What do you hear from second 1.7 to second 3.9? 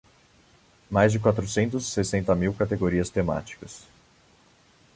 e sessenta mil categorias temáticas.